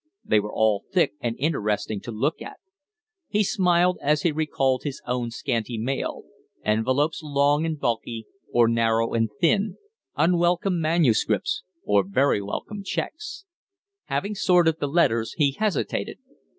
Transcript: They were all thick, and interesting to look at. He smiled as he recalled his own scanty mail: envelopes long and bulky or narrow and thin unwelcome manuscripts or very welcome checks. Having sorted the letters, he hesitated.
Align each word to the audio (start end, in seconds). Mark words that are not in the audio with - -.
They 0.25 0.39
were 0.39 0.51
all 0.51 0.85
thick, 0.91 1.13
and 1.21 1.35
interesting 1.37 2.01
to 2.01 2.11
look 2.11 2.41
at. 2.41 2.57
He 3.27 3.43
smiled 3.43 3.99
as 4.01 4.23
he 4.23 4.31
recalled 4.31 4.81
his 4.81 4.99
own 5.05 5.29
scanty 5.29 5.77
mail: 5.77 6.23
envelopes 6.65 7.21
long 7.21 7.67
and 7.67 7.79
bulky 7.79 8.25
or 8.51 8.67
narrow 8.67 9.13
and 9.13 9.29
thin 9.39 9.77
unwelcome 10.17 10.81
manuscripts 10.81 11.61
or 11.83 12.01
very 12.03 12.41
welcome 12.41 12.81
checks. 12.83 13.45
Having 14.05 14.33
sorted 14.33 14.79
the 14.79 14.87
letters, 14.87 15.33
he 15.37 15.51
hesitated. 15.51 16.17